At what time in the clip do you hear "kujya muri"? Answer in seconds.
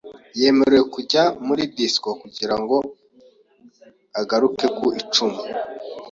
0.93-1.63